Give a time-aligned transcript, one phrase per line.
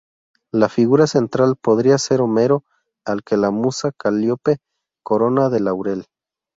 [0.51, 2.63] La figura central podría ser Homero,
[3.05, 4.57] al que la musa Calíope
[5.03, 6.07] corona de laurel.